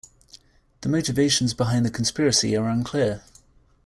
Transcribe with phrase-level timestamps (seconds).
[0.81, 3.21] The motivations behind the conspiracy are unclear.